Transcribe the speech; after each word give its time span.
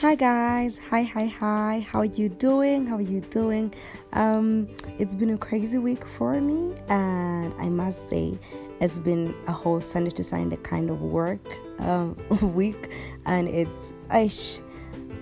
Hi 0.00 0.14
guys, 0.14 0.78
hi 0.78 1.02
hi 1.02 1.26
hi. 1.26 1.84
How 1.90 1.98
are 1.98 2.04
you 2.04 2.28
doing? 2.28 2.86
How 2.86 2.98
are 2.98 3.00
you 3.00 3.20
doing? 3.20 3.74
Um, 4.12 4.68
it's 4.96 5.16
been 5.16 5.30
a 5.30 5.36
crazy 5.36 5.78
week 5.78 6.06
for 6.06 6.40
me, 6.40 6.72
and 6.88 7.52
I 7.58 7.68
must 7.68 8.08
say, 8.08 8.38
it's 8.80 9.00
been 9.00 9.34
a 9.48 9.52
whole 9.52 9.80
Sunday 9.80 10.10
to 10.10 10.22
Sunday 10.22 10.54
kind 10.58 10.88
of 10.90 11.02
work 11.02 11.40
um, 11.80 12.16
week, 12.54 12.94
and 13.26 13.48
it's 13.48 13.92
ish. 14.14 14.60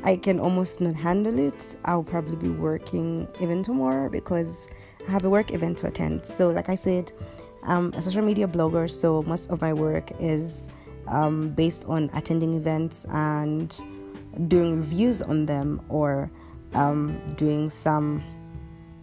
I 0.04 0.16
can 0.16 0.38
almost 0.38 0.82
not 0.82 0.94
handle 0.94 1.38
it. 1.38 1.78
I'll 1.86 2.04
probably 2.04 2.36
be 2.36 2.50
working 2.50 3.26
even 3.40 3.62
tomorrow 3.62 4.10
because 4.10 4.68
I 5.08 5.10
have 5.10 5.24
a 5.24 5.30
work 5.30 5.54
event 5.54 5.78
to 5.78 5.86
attend. 5.86 6.26
So, 6.26 6.50
like 6.50 6.68
I 6.68 6.76
said, 6.76 7.12
I'm 7.62 7.94
a 7.94 8.02
social 8.02 8.20
media 8.20 8.46
blogger, 8.46 8.90
so 8.90 9.22
most 9.22 9.50
of 9.50 9.62
my 9.62 9.72
work 9.72 10.10
is 10.20 10.68
um, 11.08 11.48
based 11.54 11.86
on 11.86 12.10
attending 12.12 12.52
events 12.52 13.06
and 13.08 13.74
doing 14.48 14.76
reviews 14.76 15.22
on 15.22 15.46
them 15.46 15.80
or 15.88 16.30
um, 16.74 17.20
doing 17.36 17.68
some 17.70 18.22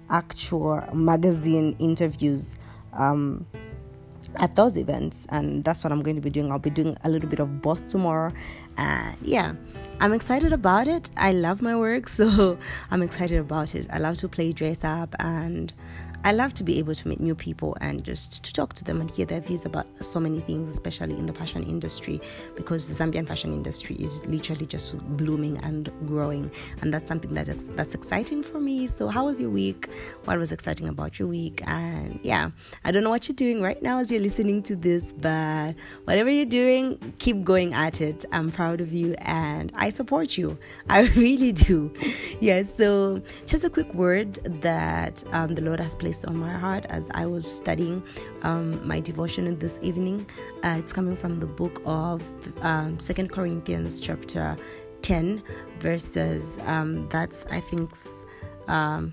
actual 0.09 0.84
magazine 0.94 1.76
interviews 1.80 2.58
um, 2.94 3.46
at 4.36 4.56
those 4.56 4.78
events. 4.78 5.26
And 5.30 5.64
that's 5.64 5.84
what 5.84 5.92
i'm 5.92 6.02
going 6.02 6.16
to 6.16 6.22
be 6.22 6.30
doing. 6.30 6.52
I'll 6.52 6.59
be 6.59 6.70
doing 6.70 6.96
a 7.04 7.09
little 7.09 7.30
bit 7.30 7.40
of 7.40 7.62
both 7.62 7.88
tomorrow. 7.88 8.32
And 8.78 9.18
yeah 9.22 9.54
i'm 10.00 10.14
excited 10.14 10.52
about 10.52 10.88
it. 10.88 11.09
I 11.16 11.32
love 11.32 11.62
my 11.62 11.76
work 11.76 12.08
so 12.20 12.58
i'm 12.92 13.02
excited 13.02 13.40
about 13.40 13.76
it. 13.76 13.88
I 13.90 14.00
love 14.00 14.18
to 14.18 14.28
play 14.28 14.52
dress 14.52 14.84
up 14.84 15.16
and 15.20 15.73
I 16.26 16.32
love 16.32 16.54
to 16.54 16.63
be 16.63 16.80
able 16.80 16.95
to 16.95 17.08
meet 17.09 17.20
new 17.20 17.36
people 17.36 17.76
and 17.82 18.02
just 18.02 18.45
to 18.45 18.54
talk 18.54 18.73
to 18.76 18.84
them 18.86 19.02
and 19.02 19.12
hear 19.12 19.26
their 19.26 19.41
views 19.41 19.66
about 19.66 19.86
so 20.00 20.22
many 20.22 20.40
things, 20.40 20.70
especially 20.70 21.18
in 21.18 21.26
the 21.26 21.34
fashion 21.34 21.64
industry, 21.64 22.22
because 22.55 22.88
the 22.88 22.94
Zambian 22.94 23.27
fashion 23.27 23.52
industry 23.52 23.98
is 23.98 24.26
literally 24.26 24.66
just 24.66 24.98
blooming 25.17 25.58
and 25.66 25.92
growing, 26.08 26.50
and 26.81 26.94
that's 26.94 27.09
something 27.09 27.33
that 27.33 27.50
is, 27.50 27.70
that's 27.72 27.94
exciting 27.94 28.42
for 28.42 28.61
me. 28.61 28.88
So, 28.88 29.09
how 29.09 29.25
was 29.25 29.42
your 29.42 29.50
week? 29.50 29.89
What 30.23 30.39
was 30.39 30.53
exciting 30.53 30.88
about 30.88 31.20
your 31.20 31.28
week? 31.28 31.61
And 31.67 32.17
yeah, 32.23 32.52
I 32.86 32.94
don't 32.94 33.03
know 33.03 33.09
what 33.09 33.28
you're 33.28 33.36
doing 33.36 33.61
right 33.61 33.81
now 33.81 34.00
as 34.00 34.09
you're 34.09 34.22
listening 34.22 34.64
to 34.64 34.78
this, 34.78 35.11
but 35.11 35.73
whatever 36.05 36.30
you're 36.30 36.45
doing, 36.45 37.14
keep 37.17 37.44
going 37.44 37.73
at 37.73 38.00
it. 38.00 38.23
I'm 38.31 38.50
proud 38.50 38.80
of 38.80 38.94
you 38.94 39.16
and 39.20 39.73
I 39.76 39.89
support 39.89 40.38
you. 40.38 40.58
I 40.89 41.02
really 41.17 41.52
do. 41.52 41.92
Yes. 42.39 42.42
Yeah, 42.42 42.61
so, 42.64 43.22
just 43.45 43.66
a 43.66 43.70
quick 43.70 43.94
word 43.94 44.36
that 44.61 45.22
um, 45.33 45.55
the 45.55 45.61
Lord 45.61 45.81
has 45.81 45.95
placed 45.95 46.12
placed 46.14 46.25
on 46.25 46.38
my 46.38 46.52
heart 46.52 46.86
as 46.89 47.09
I 47.11 47.25
was 47.25 47.44
studying 47.44 48.03
um, 48.44 48.88
my 48.88 49.00
devotion 49.00 49.58
this 49.58 49.80
evening. 49.81 50.28
Uh, 50.64 50.75
it's 50.78 50.94
coming 50.94 51.17
from 51.17 51.39
the 51.39 51.47
book 51.47 51.81
of 51.86 52.22
um, 52.61 53.00
Second 53.00 53.31
Corinthians 53.31 54.00
chapter 54.00 54.55
10 55.02 55.42
verses 55.80 56.59
um, 56.66 57.09
that's 57.09 57.45
I 57.50 57.59
think 57.61 57.89
um, 58.67 59.11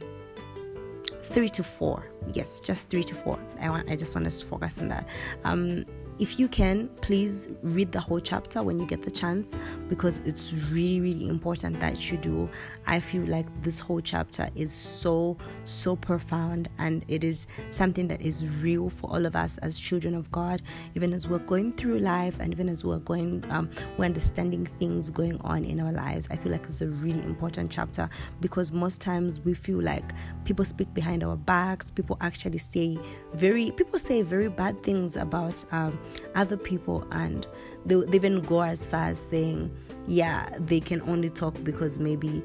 three 1.22 1.48
to 1.48 1.62
four. 1.62 2.04
Yes, 2.34 2.60
just 2.60 2.90
three 2.90 3.04
to 3.04 3.14
four. 3.14 3.38
I 3.60 3.70
want 3.70 3.90
I 3.90 3.96
just 3.96 4.14
want 4.14 4.26
us 4.26 4.40
to 4.40 4.46
focus 4.46 4.78
on 4.78 4.88
that. 4.88 5.08
Um, 5.44 5.86
if 6.20 6.38
you 6.38 6.48
can, 6.48 6.88
please 7.00 7.48
read 7.62 7.92
the 7.92 7.98
whole 7.98 8.20
chapter 8.20 8.62
when 8.62 8.78
you 8.78 8.84
get 8.84 9.00
the 9.00 9.10
chance 9.10 9.56
because 9.88 10.18
it's 10.26 10.52
really, 10.52 11.00
really 11.00 11.28
important 11.28 11.80
that 11.80 12.10
you 12.10 12.18
do. 12.18 12.46
I 12.86 13.00
feel 13.00 13.22
like 13.22 13.46
this 13.62 13.80
whole 13.80 14.02
chapter 14.02 14.50
is 14.54 14.70
so, 14.70 15.38
so 15.64 15.96
profound 15.96 16.68
and 16.76 17.06
it 17.08 17.24
is 17.24 17.46
something 17.70 18.06
that 18.08 18.20
is 18.20 18.46
real 18.60 18.90
for 18.90 19.08
all 19.08 19.24
of 19.24 19.34
us 19.34 19.56
as 19.58 19.78
children 19.78 20.14
of 20.14 20.30
God, 20.30 20.60
even 20.94 21.14
as 21.14 21.26
we're 21.26 21.38
going 21.38 21.72
through 21.72 22.00
life 22.00 22.38
and 22.38 22.52
even 22.52 22.68
as 22.68 22.84
we're 22.84 22.98
going, 22.98 23.42
um, 23.48 23.70
we're 23.96 24.04
understanding 24.04 24.66
things 24.66 25.08
going 25.08 25.40
on 25.40 25.64
in 25.64 25.80
our 25.80 25.92
lives. 25.92 26.28
I 26.30 26.36
feel 26.36 26.52
like 26.52 26.66
it's 26.66 26.82
a 26.82 26.88
really 26.88 27.20
important 27.20 27.70
chapter 27.70 28.10
because 28.40 28.72
most 28.72 29.00
times 29.00 29.40
we 29.40 29.54
feel 29.54 29.80
like 29.80 30.12
people 30.44 30.66
speak 30.66 30.92
behind 30.92 31.24
our 31.24 31.36
backs, 31.36 31.90
people 31.90 32.18
actually 32.20 32.58
say 32.58 32.98
very, 33.32 33.70
people 33.70 33.98
say 33.98 34.20
very 34.20 34.50
bad 34.50 34.82
things 34.82 35.16
about 35.16 35.64
um, 35.72 35.98
other 36.34 36.56
people 36.56 37.06
and 37.10 37.46
they, 37.86 37.94
they 37.96 38.16
even 38.16 38.40
go 38.40 38.60
as 38.62 38.86
far 38.86 39.08
as 39.08 39.18
saying 39.18 39.70
yeah 40.06 40.48
they 40.58 40.80
can 40.80 41.00
only 41.02 41.30
talk 41.30 41.54
because 41.62 41.98
maybe 41.98 42.42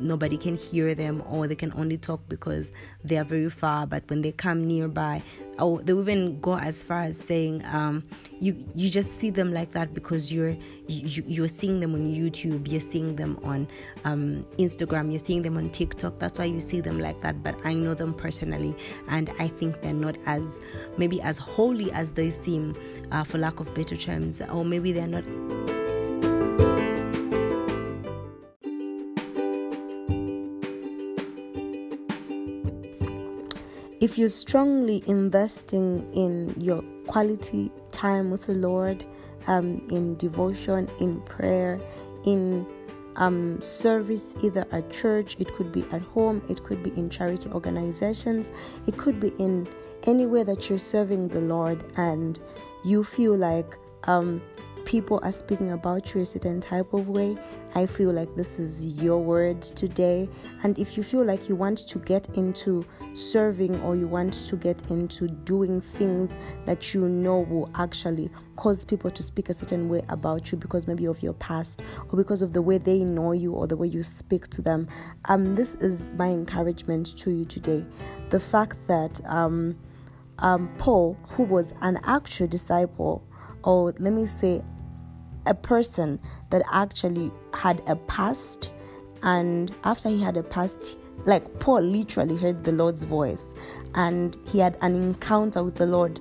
nobody 0.00 0.36
can 0.36 0.56
hear 0.56 0.94
them 0.94 1.22
or 1.28 1.46
they 1.46 1.54
can 1.54 1.72
only 1.74 1.96
talk 1.96 2.20
because 2.28 2.70
they 3.04 3.16
are 3.16 3.24
very 3.24 3.50
far. 3.50 3.86
But 3.86 4.04
when 4.08 4.22
they 4.22 4.32
come 4.32 4.66
nearby 4.66 5.22
or 5.58 5.80
they 5.82 5.92
even 5.92 6.40
go 6.40 6.58
as 6.58 6.82
far 6.82 7.02
as 7.02 7.18
saying 7.18 7.64
um, 7.66 8.04
you 8.40 8.64
you 8.74 8.90
just 8.90 9.18
see 9.18 9.30
them 9.30 9.52
like 9.52 9.72
that 9.72 9.94
because 9.94 10.32
you're 10.32 10.56
you, 10.86 11.24
you're 11.26 11.48
seeing 11.48 11.80
them 11.80 11.94
on 11.94 12.06
youtube 12.06 12.68
you're 12.70 12.80
seeing 12.80 13.16
them 13.16 13.38
on 13.42 13.66
um, 14.04 14.44
instagram 14.58 15.10
you're 15.10 15.18
seeing 15.18 15.42
them 15.42 15.56
on 15.56 15.70
tiktok. 15.70 16.18
That's 16.18 16.38
why 16.38 16.44
you 16.44 16.60
see 16.60 16.80
them 16.80 17.00
like 17.00 17.20
that. 17.22 17.42
But 17.42 17.56
i 17.64 17.72
know 17.72 17.94
them 17.94 18.12
personally 18.12 18.76
and 19.08 19.30
i 19.38 19.48
think 19.48 19.80
they're 19.80 19.94
not 19.94 20.16
as 20.26 20.60
maybe 20.98 21.20
as 21.22 21.38
holy 21.38 21.90
as 21.92 22.12
they 22.12 22.30
seem 22.30 22.74
uh, 23.12 23.24
for 23.24 23.38
lack 23.38 23.60
of 23.60 23.74
better 23.74 23.96
terms 23.96 24.42
or 24.52 24.64
maybe 24.64 24.92
they're 24.92 25.06
not 25.06 25.24
if 34.00 34.18
you're 34.18 34.28
strongly 34.28 35.02
investing 35.06 36.12
in 36.12 36.54
your 36.60 36.82
quality 37.06 37.70
time 37.92 38.30
with 38.30 38.46
the 38.46 38.54
Lord, 38.54 39.04
um, 39.46 39.86
in 39.90 40.16
devotion, 40.16 40.88
in 41.00 41.20
prayer, 41.22 41.80
in 42.24 42.66
um, 43.16 43.60
service 43.62 44.34
either 44.42 44.66
at 44.72 44.90
church, 44.90 45.36
it 45.38 45.52
could 45.54 45.72
be 45.72 45.84
at 45.92 46.02
home, 46.02 46.42
it 46.48 46.62
could 46.64 46.82
be 46.82 46.90
in 46.90 47.08
charity 47.08 47.48
organizations, 47.50 48.52
it 48.86 48.96
could 48.96 49.20
be 49.20 49.28
in 49.38 49.66
anywhere 50.02 50.44
that 50.44 50.68
you're 50.68 50.78
serving 50.78 51.28
the 51.28 51.40
Lord 51.40 51.82
and 51.96 52.38
you 52.84 53.02
feel 53.02 53.34
like 53.34 53.76
um, 54.04 54.42
people 54.86 55.20
are 55.24 55.32
speaking 55.32 55.72
about 55.72 56.14
you 56.14 56.22
a 56.22 56.24
certain 56.24 56.60
type 56.60 56.94
of 56.94 57.08
way, 57.08 57.36
I 57.74 57.86
feel 57.86 58.12
like 58.12 58.34
this 58.36 58.58
is 58.58 59.02
your 59.02 59.18
word 59.18 59.60
today. 59.60 60.28
And 60.62 60.78
if 60.78 60.96
you 60.96 61.02
feel 61.02 61.24
like 61.24 61.48
you 61.48 61.56
want 61.56 61.86
to 61.88 61.98
get 61.98 62.38
into 62.38 62.86
serving 63.12 63.78
or 63.82 63.96
you 63.96 64.06
want 64.06 64.32
to 64.32 64.56
get 64.56 64.88
into 64.90 65.26
doing 65.28 65.80
things 65.80 66.38
that 66.64 66.94
you 66.94 67.08
know 67.08 67.40
will 67.40 67.68
actually 67.74 68.30
cause 68.54 68.84
people 68.84 69.10
to 69.10 69.22
speak 69.22 69.48
a 69.48 69.54
certain 69.54 69.88
way 69.88 70.02
about 70.08 70.50
you 70.50 70.56
because 70.56 70.86
maybe 70.86 71.04
of 71.06 71.20
your 71.22 71.34
past 71.34 71.82
or 72.08 72.16
because 72.16 72.40
of 72.40 72.52
the 72.52 72.62
way 72.62 72.78
they 72.78 73.04
know 73.04 73.32
you 73.32 73.52
or 73.52 73.66
the 73.66 73.76
way 73.76 73.88
you 73.88 74.04
speak 74.04 74.46
to 74.48 74.62
them, 74.62 74.88
um, 75.26 75.56
this 75.56 75.74
is 75.74 76.10
my 76.12 76.28
encouragement 76.28 77.16
to 77.18 77.32
you 77.32 77.44
today. 77.44 77.84
The 78.30 78.40
fact 78.40 78.78
that 78.86 79.20
um, 79.26 79.76
um, 80.38 80.72
Paul, 80.78 81.18
who 81.30 81.42
was 81.42 81.74
an 81.82 81.98
actual 82.04 82.46
disciple, 82.46 83.26
or 83.64 83.92
let 83.98 84.12
me 84.12 84.26
say 84.26 84.62
a 85.46 85.54
person 85.54 86.18
that 86.50 86.62
actually 86.72 87.30
had 87.54 87.82
a 87.86 87.96
past 87.96 88.70
and 89.22 89.74
after 89.84 90.08
he 90.08 90.22
had 90.22 90.36
a 90.36 90.42
past 90.42 90.98
like 91.24 91.58
paul 91.58 91.80
literally 91.80 92.36
heard 92.36 92.64
the 92.64 92.72
lord's 92.72 93.02
voice 93.02 93.54
and 93.94 94.36
he 94.46 94.58
had 94.58 94.76
an 94.82 94.94
encounter 94.94 95.62
with 95.62 95.76
the 95.76 95.86
lord. 95.86 96.20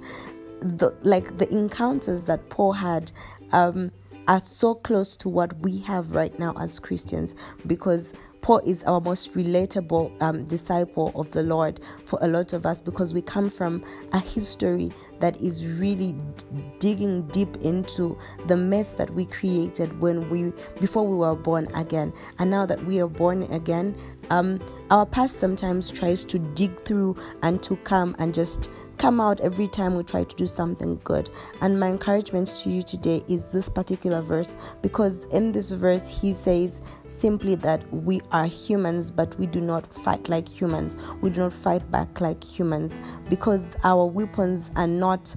The 0.61 0.95
like 1.01 1.37
the 1.37 1.51
encounters 1.51 2.23
that 2.25 2.49
paul 2.49 2.71
had 2.73 3.11
um, 3.51 3.91
are 4.27 4.39
so 4.39 4.73
close 4.73 5.15
to 5.17 5.29
what 5.29 5.55
we 5.59 5.79
have 5.81 6.11
right 6.15 6.37
now 6.39 6.53
as 6.57 6.79
christians 6.79 7.35
because 7.67 8.13
Paul 8.45 8.59
is 8.59 8.83
our 8.83 9.01
most 9.01 9.33
relatable 9.33 10.21
um, 10.21 10.45
disciple 10.45 11.11
of 11.15 11.31
the 11.31 11.41
Lord 11.41 11.79
for 12.03 12.19
a 12.21 12.27
lot 12.27 12.53
of 12.53 12.63
us 12.63 12.79
because 12.79 13.11
we 13.11 13.23
come 13.23 13.49
from 13.49 13.83
a 14.13 14.19
history 14.19 14.91
that 15.25 15.41
is 15.41 15.65
really 15.81 16.13
d- 16.13 16.45
digging 16.77 17.23
deep 17.29 17.57
into 17.63 18.15
the 18.45 18.55
mess 18.55 18.93
that 18.93 19.09
we 19.09 19.25
created 19.25 19.99
when 19.99 20.29
we 20.29 20.53
before 20.79 21.01
we 21.01 21.17
were 21.17 21.33
born 21.33 21.65
again. 21.73 22.13
And 22.37 22.51
now 22.51 22.67
that 22.67 22.85
we 22.85 23.01
are 23.01 23.07
born 23.07 23.41
again 23.49 23.95
um, 24.29 24.59
our 24.89 25.05
past 25.05 25.39
sometimes 25.39 25.91
tries 25.91 26.23
to 26.25 26.39
dig 26.39 26.83
through 26.83 27.15
and 27.41 27.61
to 27.63 27.75
come 27.77 28.15
and 28.19 28.33
just 28.33 28.69
come 28.97 29.19
out 29.19 29.39
every 29.41 29.67
time 29.67 29.95
we 29.95 30.03
try 30.03 30.23
to 30.23 30.35
do 30.35 30.45
something 30.45 30.99
good. 31.03 31.29
And 31.61 31.79
my 31.79 31.89
encouragement 31.89 32.47
to 32.63 32.69
you 32.69 32.83
today 32.83 33.23
is 33.27 33.51
this 33.51 33.69
particular 33.69 34.21
verse 34.21 34.55
because 34.81 35.25
in 35.27 35.51
this 35.51 35.71
verse, 35.71 36.21
he 36.21 36.33
says 36.33 36.81
simply 37.05 37.55
that 37.55 37.91
we 37.93 38.21
are 38.31 38.45
humans, 38.45 39.11
but 39.11 39.37
we 39.39 39.47
do 39.47 39.61
not 39.61 39.91
fight 39.93 40.29
like 40.29 40.47
humans. 40.47 40.95
We 41.21 41.29
do 41.29 41.41
not 41.41 41.53
fight 41.53 41.89
back 41.91 42.21
like 42.21 42.43
humans 42.43 42.99
because 43.29 43.75
our 43.83 44.05
weapons 44.05 44.71
are 44.75 44.87
not 44.87 45.35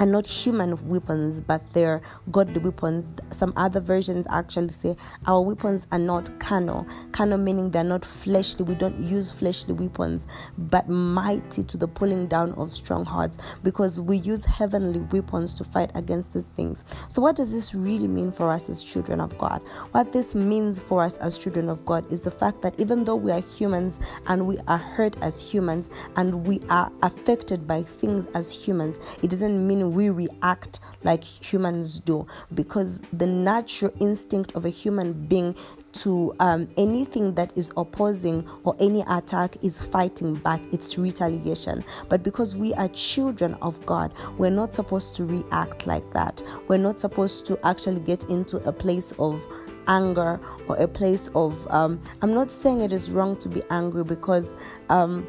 are 0.00 0.06
not 0.06 0.26
human 0.26 0.76
weapons, 0.88 1.40
but 1.40 1.72
they're 1.72 2.00
godly 2.30 2.60
weapons. 2.60 3.10
Some 3.30 3.52
other 3.56 3.80
versions 3.80 4.26
actually 4.30 4.68
say 4.68 4.96
our 5.26 5.40
weapons 5.40 5.86
are 5.92 5.98
not 5.98 6.38
carnal. 6.40 6.86
Carnal 7.12 7.38
meaning 7.38 7.70
they're 7.70 7.84
not 7.84 8.04
fleshly. 8.04 8.64
We 8.64 8.74
don't 8.74 9.02
use 9.02 9.32
fleshly 9.32 9.74
weapons, 9.74 10.26
but 10.56 10.88
mighty 10.88 11.62
to 11.64 11.76
the 11.76 11.88
pulling 11.88 12.26
down 12.28 12.52
of 12.52 12.72
strongholds 12.72 13.38
because 13.62 14.00
we 14.00 14.18
use 14.18 14.44
heavenly 14.44 15.00
weapons 15.00 15.54
to 15.54 15.64
fight 15.64 15.90
against 15.94 16.34
these 16.34 16.48
things. 16.48 16.84
So, 17.08 17.20
what 17.20 17.36
does 17.36 17.52
this 17.52 17.74
really 17.74 18.08
mean 18.08 18.30
for 18.30 18.50
us 18.50 18.68
as 18.68 18.84
children 18.84 19.20
of 19.20 19.36
God? 19.38 19.60
What 19.92 20.12
this 20.12 20.34
means 20.34 20.80
for 20.80 21.02
us 21.02 21.16
as 21.18 21.38
children 21.38 21.68
of 21.68 21.84
God 21.84 22.10
is 22.12 22.22
the 22.22 22.30
fact 22.30 22.62
that 22.62 22.78
even 22.78 23.04
though 23.04 23.16
we 23.16 23.32
are 23.32 23.40
humans 23.40 24.00
and 24.26 24.46
we 24.46 24.58
are 24.68 24.78
hurt 24.78 25.16
as 25.22 25.40
humans 25.40 25.90
and 26.16 26.46
we 26.46 26.60
are 26.68 26.92
affected 27.02 27.66
by 27.66 27.82
things 27.82 28.26
as 28.34 28.50
humans, 28.50 29.00
it 29.22 29.30
doesn't 29.30 29.66
mean 29.66 29.87
we 29.88 30.10
react 30.10 30.80
like 31.02 31.22
humans 31.24 32.00
do 32.00 32.26
because 32.54 33.02
the 33.12 33.26
natural 33.26 33.92
instinct 34.00 34.54
of 34.54 34.64
a 34.64 34.68
human 34.68 35.12
being 35.12 35.54
to 35.92 36.34
um, 36.38 36.68
anything 36.76 37.34
that 37.34 37.52
is 37.56 37.72
opposing 37.76 38.46
or 38.64 38.76
any 38.78 39.02
attack 39.08 39.56
is 39.62 39.82
fighting 39.84 40.34
back, 40.34 40.60
it's 40.72 40.98
retaliation. 40.98 41.84
But 42.08 42.22
because 42.22 42.56
we 42.56 42.74
are 42.74 42.88
children 42.88 43.54
of 43.62 43.84
God, 43.86 44.12
we're 44.36 44.50
not 44.50 44.74
supposed 44.74 45.16
to 45.16 45.24
react 45.24 45.86
like 45.86 46.08
that. 46.12 46.42
We're 46.68 46.78
not 46.78 47.00
supposed 47.00 47.46
to 47.46 47.58
actually 47.66 48.00
get 48.00 48.24
into 48.24 48.58
a 48.68 48.72
place 48.72 49.12
of 49.18 49.44
anger 49.88 50.38
or 50.68 50.76
a 50.76 50.86
place 50.86 51.28
of 51.34 51.66
um, 51.70 51.98
i'm 52.20 52.34
not 52.34 52.50
saying 52.50 52.82
it 52.82 52.92
is 52.92 53.10
wrong 53.10 53.34
to 53.38 53.48
be 53.48 53.62
angry 53.70 54.04
because 54.04 54.54
um, 54.90 55.26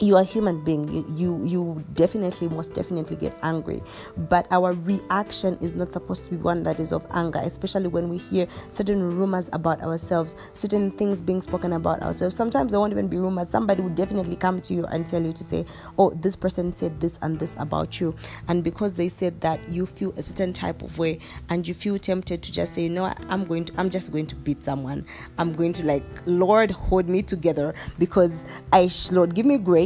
you 0.00 0.16
are 0.16 0.22
a 0.22 0.24
human 0.24 0.62
being. 0.62 0.88
You, 0.88 1.06
you 1.16 1.44
you 1.44 1.84
definitely 1.94 2.48
most 2.48 2.74
definitely 2.74 3.16
get 3.16 3.36
angry. 3.42 3.82
But 4.16 4.46
our 4.50 4.72
reaction 4.72 5.58
is 5.60 5.74
not 5.74 5.92
supposed 5.92 6.24
to 6.24 6.30
be 6.30 6.36
one 6.36 6.62
that 6.62 6.80
is 6.80 6.92
of 6.92 7.06
anger 7.12 7.40
especially 7.42 7.88
when 7.88 8.08
we 8.08 8.18
hear 8.18 8.46
certain 8.68 9.16
rumors 9.16 9.48
about 9.52 9.80
ourselves 9.80 10.36
certain 10.52 10.90
things 10.92 11.22
being 11.22 11.40
spoken 11.40 11.72
about 11.72 12.02
ourselves. 12.02 12.36
Sometimes 12.36 12.72
there 12.72 12.80
won't 12.80 12.92
even 12.92 13.08
be 13.08 13.16
rumors. 13.16 13.48
Somebody 13.48 13.82
would 13.82 13.94
definitely 13.94 14.36
come 14.36 14.60
to 14.62 14.74
you 14.74 14.84
and 14.86 15.06
tell 15.06 15.22
you 15.22 15.32
to 15.32 15.44
say 15.44 15.64
oh 15.98 16.10
this 16.10 16.36
person 16.36 16.72
said 16.72 17.00
this 17.00 17.18
and 17.22 17.38
this 17.38 17.56
about 17.58 18.00
you. 18.00 18.14
And 18.48 18.62
because 18.62 18.94
they 18.94 19.08
said 19.08 19.40
that 19.40 19.60
you 19.68 19.86
feel 19.86 20.12
a 20.16 20.22
certain 20.22 20.52
type 20.52 20.82
of 20.82 20.98
way 20.98 21.18
and 21.48 21.66
you 21.66 21.74
feel 21.74 21.98
tempted 21.98 22.42
to 22.42 22.52
just 22.52 22.74
say 22.74 22.82
you 22.82 22.90
know 22.90 23.12
i'm 23.28 23.44
going 23.44 23.64
to 23.64 23.72
i'm 23.78 23.90
just 23.90 24.12
going 24.12 24.26
to 24.26 24.36
beat 24.36 24.62
someone. 24.62 25.06
I'm 25.38 25.52
going 25.52 25.72
to 25.74 25.86
like 25.86 26.04
lord 26.26 26.70
hold 26.70 27.08
me 27.08 27.22
together 27.22 27.74
because 27.98 28.44
i 28.72 28.88
lord 29.10 29.34
give 29.34 29.46
me 29.46 29.58
grace 29.58 29.85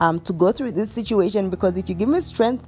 um, 0.00 0.20
to 0.20 0.32
go 0.32 0.52
through 0.52 0.72
this 0.72 0.90
situation 0.90 1.50
because 1.50 1.76
if 1.76 1.88
you 1.88 1.94
give 1.94 2.08
me 2.08 2.20
strength, 2.20 2.66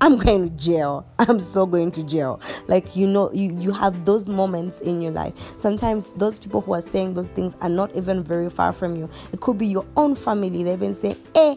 I'm 0.00 0.16
going 0.24 0.50
to 0.50 0.56
jail. 0.56 1.06
I'm 1.18 1.40
so 1.40 1.66
going 1.66 1.90
to 1.92 2.02
jail. 2.04 2.40
Like 2.66 2.96
you 2.96 3.06
know, 3.06 3.32
you, 3.32 3.52
you 3.56 3.72
have 3.72 4.04
those 4.04 4.26
moments 4.26 4.80
in 4.80 5.00
your 5.00 5.12
life. 5.12 5.34
Sometimes 5.58 6.14
those 6.14 6.38
people 6.38 6.60
who 6.60 6.74
are 6.74 6.82
saying 6.82 7.14
those 7.14 7.28
things 7.28 7.54
are 7.60 7.68
not 7.68 7.94
even 7.94 8.22
very 8.22 8.50
far 8.50 8.72
from 8.72 8.96
you. 8.96 9.08
It 9.32 9.40
could 9.40 9.58
be 9.58 9.66
your 9.66 9.86
own 9.96 10.14
family. 10.14 10.62
They've 10.62 10.78
been 10.78 10.94
saying, 10.94 11.16
eh, 11.34 11.56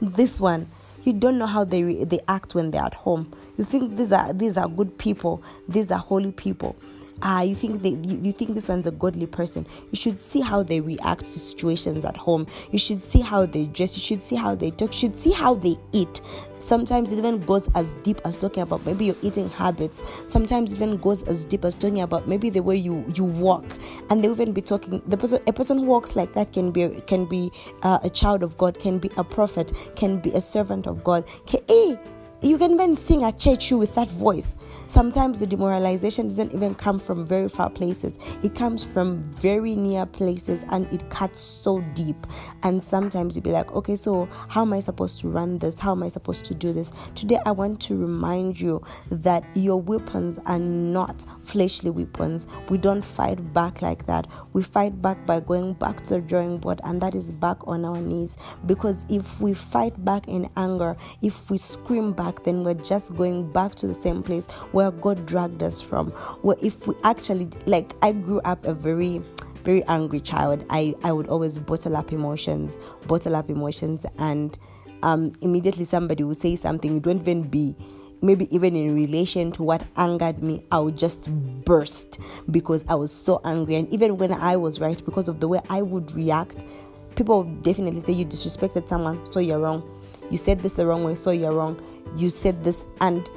this 0.00 0.40
one." 0.40 0.66
You 1.04 1.14
don't 1.14 1.38
know 1.38 1.46
how 1.46 1.64
they 1.64 2.04
they 2.04 2.18
act 2.28 2.54
when 2.54 2.70
they're 2.70 2.82
at 2.82 2.92
home. 2.92 3.32
You 3.56 3.64
think 3.64 3.96
these 3.96 4.12
are 4.12 4.30
these 4.34 4.58
are 4.58 4.68
good 4.68 4.98
people. 4.98 5.42
These 5.66 5.90
are 5.90 5.98
holy 5.98 6.32
people 6.32 6.76
ah 7.22 7.42
you 7.42 7.54
think 7.54 7.82
they 7.82 7.90
you, 7.90 8.18
you 8.18 8.32
think 8.32 8.54
this 8.54 8.68
one's 8.68 8.86
a 8.86 8.90
godly 8.90 9.26
person. 9.26 9.66
You 9.90 9.96
should 9.96 10.20
see 10.20 10.40
how 10.40 10.62
they 10.62 10.80
react 10.80 11.20
to 11.20 11.38
situations 11.38 12.04
at 12.04 12.16
home. 12.16 12.46
You 12.70 12.78
should 12.78 13.02
see 13.02 13.20
how 13.20 13.46
they 13.46 13.66
dress. 13.66 13.96
You 13.96 14.02
should 14.02 14.24
see 14.24 14.36
how 14.36 14.54
they 14.54 14.70
talk. 14.70 14.92
You 14.92 14.98
should 14.98 15.18
see 15.18 15.32
how 15.32 15.54
they 15.54 15.76
eat. 15.92 16.20
Sometimes 16.60 17.12
it 17.12 17.18
even 17.18 17.40
goes 17.40 17.68
as 17.74 17.94
deep 17.96 18.20
as 18.24 18.36
talking 18.36 18.62
about 18.62 18.84
maybe 18.84 19.06
your 19.06 19.16
eating 19.22 19.48
habits. 19.48 20.02
Sometimes 20.26 20.72
it 20.72 20.76
even 20.76 20.96
goes 20.96 21.22
as 21.24 21.44
deep 21.44 21.64
as 21.64 21.74
talking 21.74 22.00
about 22.00 22.28
maybe 22.28 22.50
the 22.50 22.62
way 22.62 22.76
you 22.76 23.04
you 23.14 23.24
walk. 23.24 23.64
And 24.10 24.22
they 24.22 24.28
even 24.28 24.52
be 24.52 24.60
talking 24.60 25.02
the 25.06 25.16
person 25.16 25.40
a 25.46 25.52
person 25.52 25.78
who 25.78 25.84
walks 25.84 26.16
like 26.16 26.32
that 26.34 26.52
can 26.52 26.70
be 26.70 26.88
can 27.06 27.24
be 27.26 27.50
uh, 27.82 27.98
a 28.02 28.10
child 28.10 28.42
of 28.42 28.56
god 28.58 28.78
can 28.78 28.98
be 28.98 29.10
a 29.16 29.24
prophet 29.24 29.72
can 29.96 30.18
be 30.18 30.30
a 30.32 30.40
servant 30.40 30.86
of 30.86 31.04
god. 31.04 31.24
Can, 31.46 31.60
hey, 31.68 31.98
you 32.42 32.56
can 32.56 32.72
even 32.72 32.94
sing 32.94 33.24
at 33.24 33.38
church 33.38 33.72
with 33.72 33.94
that 33.94 34.10
voice. 34.10 34.56
Sometimes 34.86 35.40
the 35.40 35.46
demoralization 35.46 36.28
doesn't 36.28 36.52
even 36.54 36.74
come 36.74 36.98
from 36.98 37.26
very 37.26 37.48
far 37.48 37.68
places, 37.68 38.18
it 38.42 38.54
comes 38.54 38.84
from 38.84 39.18
very 39.32 39.74
near 39.74 40.06
places 40.06 40.64
and 40.70 40.90
it 40.92 41.08
cuts 41.10 41.40
so 41.40 41.80
deep. 41.94 42.26
And 42.62 42.82
sometimes 42.82 43.36
you'll 43.36 43.42
be 43.42 43.52
like, 43.52 43.72
okay, 43.72 43.96
so 43.96 44.28
how 44.48 44.62
am 44.62 44.72
I 44.72 44.80
supposed 44.80 45.18
to 45.20 45.28
run 45.28 45.58
this? 45.58 45.78
How 45.78 45.92
am 45.92 46.02
I 46.02 46.08
supposed 46.08 46.44
to 46.46 46.54
do 46.54 46.72
this? 46.72 46.92
Today, 47.14 47.38
I 47.44 47.50
want 47.50 47.80
to 47.82 47.96
remind 47.96 48.60
you 48.60 48.82
that 49.10 49.44
your 49.54 49.80
weapons 49.80 50.38
are 50.46 50.58
not 50.58 51.24
fleshly 51.42 51.90
weapons. 51.90 52.46
We 52.68 52.78
don't 52.78 53.04
fight 53.04 53.52
back 53.52 53.82
like 53.82 54.06
that. 54.06 54.26
We 54.52 54.62
fight 54.62 55.00
back 55.02 55.24
by 55.26 55.40
going 55.40 55.74
back 55.74 56.04
to 56.04 56.14
the 56.14 56.20
drawing 56.20 56.58
board, 56.58 56.80
and 56.84 57.00
that 57.02 57.14
is 57.14 57.32
back 57.32 57.56
on 57.66 57.84
our 57.84 58.00
knees. 58.00 58.36
Because 58.66 59.06
if 59.08 59.40
we 59.40 59.54
fight 59.54 60.04
back 60.04 60.28
in 60.28 60.48
anger, 60.56 60.96
if 61.22 61.50
we 61.50 61.58
scream 61.58 62.12
back, 62.12 62.27
back, 62.28 62.44
then 62.44 62.64
we're 62.64 62.74
just 62.74 63.16
going 63.16 63.50
back 63.52 63.74
to 63.76 63.86
the 63.86 63.94
same 63.94 64.22
place 64.22 64.46
where 64.72 64.90
God 64.90 65.24
dragged 65.26 65.62
us 65.62 65.80
from. 65.80 66.10
Where 66.42 66.56
if 66.60 66.86
we 66.86 66.94
actually, 67.04 67.48
like, 67.66 67.94
I 68.02 68.12
grew 68.12 68.40
up 68.40 68.64
a 68.64 68.74
very 68.74 69.22
very 69.64 69.84
angry 69.84 70.20
child. 70.20 70.64
I, 70.70 70.94
I 71.04 71.12
would 71.12 71.28
always 71.28 71.58
bottle 71.58 71.94
up 71.96 72.10
emotions, 72.10 72.78
bottle 73.06 73.36
up 73.36 73.50
emotions, 73.50 74.06
and 74.18 74.56
um, 75.02 75.32
immediately 75.42 75.84
somebody 75.84 76.24
would 76.24 76.38
say 76.38 76.56
something, 76.56 76.96
it 76.96 77.06
won't 77.06 77.20
even 77.22 77.42
be 77.42 77.76
maybe 78.22 78.52
even 78.54 78.74
in 78.74 78.94
relation 78.94 79.52
to 79.52 79.62
what 79.62 79.84
angered 79.96 80.42
me, 80.42 80.64
I 80.72 80.78
would 80.78 80.96
just 80.96 81.30
burst 81.64 82.18
because 82.50 82.84
I 82.88 82.94
was 82.94 83.12
so 83.12 83.40
angry. 83.44 83.74
And 83.76 83.92
even 83.92 84.16
when 84.16 84.32
I 84.32 84.56
was 84.56 84.80
right, 84.80 85.04
because 85.04 85.28
of 85.28 85.38
the 85.38 85.46
way 85.46 85.60
I 85.68 85.82
would 85.82 86.10
react, 86.12 86.64
people 87.14 87.44
would 87.44 87.62
definitely 87.62 88.00
say 88.00 88.14
you 88.14 88.24
disrespected 88.24 88.88
someone, 88.88 89.30
so 89.30 89.38
you're 89.38 89.60
wrong. 89.60 89.88
You 90.30 90.36
said 90.36 90.60
this 90.60 90.76
the 90.76 90.86
wrong 90.86 91.04
way, 91.04 91.14
so 91.14 91.30
you're 91.30 91.52
wrong 91.52 91.80
you 92.16 92.30
said 92.30 92.62
this 92.64 92.84
and 93.00 93.28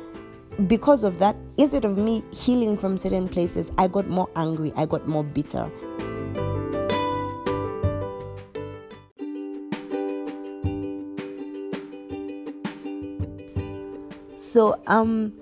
because 0.67 1.03
of 1.03 1.19
that 1.19 1.35
instead 1.57 1.85
of 1.85 1.97
me 1.97 2.23
healing 2.31 2.77
from 2.77 2.97
certain 2.97 3.27
places 3.27 3.71
i 3.77 3.87
got 3.87 4.07
more 4.07 4.29
angry 4.35 4.71
i 4.75 4.85
got 4.85 5.07
more 5.07 5.23
bitter. 5.23 5.69
So 14.37 14.75
um 14.87 15.33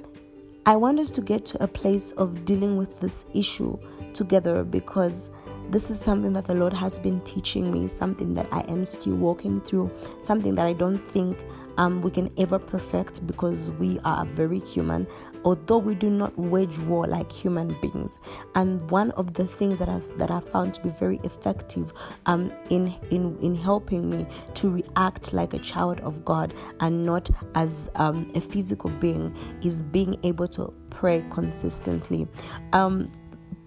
i 0.66 0.76
want 0.76 1.00
us 1.00 1.10
to 1.12 1.22
get 1.22 1.46
to 1.46 1.64
a 1.64 1.68
place 1.68 2.12
of 2.12 2.46
dealing 2.46 2.78
with 2.78 3.00
this 3.00 3.26
issue 3.34 3.78
together 4.14 4.64
because 4.64 5.30
this 5.70 5.92
is 5.92 6.00
something 6.00 6.34
that 6.34 6.46
the 6.46 6.56
Lord 6.56 6.74
has 6.74 7.00
been 7.00 7.22
teaching 7.22 7.72
me, 7.72 7.88
something 7.88 8.34
that 8.34 8.48
I 8.52 8.62
am 8.62 8.86
still 8.86 9.16
walking 9.16 9.62
through, 9.62 9.92
something 10.22 10.56
that 10.56 10.66
I 10.66 10.74
don't 10.74 10.98
think 10.98 11.38
um, 11.78 12.02
we 12.02 12.12
can 12.12 12.30
ever 12.38 12.60
perfect 12.60 13.26
because 13.26 13.72
we 13.72 14.00
are 14.04 14.26
very 14.26 14.60
human, 14.60 15.08
although 15.46 15.78
we 15.78 15.96
do 15.96 16.10
not 16.10 16.38
wage 16.38 16.78
war 16.80 17.08
like 17.08 17.32
human 17.32 17.74
beings. 17.82 18.20
And 18.56 18.90
one 18.92 19.12
of 19.12 19.34
the 19.34 19.46
things 19.46 19.80
that 19.80 19.88
I've 19.88 20.18
that 20.18 20.30
I 20.30 20.42
found 20.42 20.74
to 20.74 20.82
be 20.82 20.90
very 20.90 21.20
effective 21.24 21.94
um, 22.26 22.52
in 22.70 22.94
in 23.12 23.38
in 23.40 23.56
helping 23.56 24.10
me 24.10 24.28
to 24.56 24.70
react 24.70 25.34
like 25.34 25.54
a 25.54 25.60
child 25.60 26.02
of 26.02 26.26
God 26.26 26.54
and 26.82 27.06
not 27.06 27.30
as 27.56 27.90
um, 27.96 28.30
a 28.36 28.42
physical 28.42 28.90
being 29.00 29.36
is 29.64 29.82
being 29.82 30.18
able 30.24 30.48
to 30.50 30.74
pray 30.90 31.24
consistently. 31.30 32.28
Um, 32.74 33.10